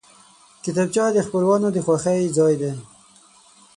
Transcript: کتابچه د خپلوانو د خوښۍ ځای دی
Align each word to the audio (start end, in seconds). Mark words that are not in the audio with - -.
کتابچه 0.63 1.05
د 1.13 1.17
خپلوانو 1.27 1.67
د 1.73 1.77
خوښۍ 1.85 2.21
ځای 2.37 2.53
دی 2.61 2.71